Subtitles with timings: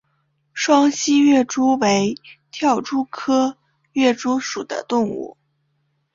[0.51, 2.15] 双栖跃蛛为
[2.49, 3.55] 跳蛛科
[3.93, 5.37] 跃蛛属的动物。